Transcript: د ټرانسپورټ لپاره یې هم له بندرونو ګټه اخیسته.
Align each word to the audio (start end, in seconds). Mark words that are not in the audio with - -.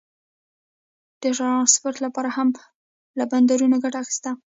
د 1.21 1.23
ټرانسپورټ 1.37 1.97
لپاره 2.05 2.29
یې 2.31 2.35
هم 2.37 2.49
له 3.17 3.23
بندرونو 3.31 3.75
ګټه 3.83 3.97
اخیسته. 4.01 4.31